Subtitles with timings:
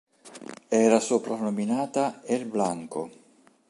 [0.69, 3.11] Era soprannominata "El Blanco".